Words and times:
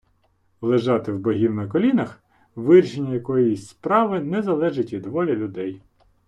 Лежати 0.61 1.11
в 1.11 1.19
богів 1.19 1.53
на 1.53 1.67
колінах- 1.67 2.23
вирішення 2.55 3.13
якоїсь 3.13 3.67
справи 3.67 4.19
не 4.19 4.41
залежить 4.41 4.93
від 4.93 5.05
волі 5.05 5.35
людей 5.35 5.81